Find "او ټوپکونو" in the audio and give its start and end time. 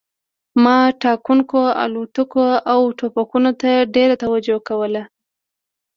2.71-3.51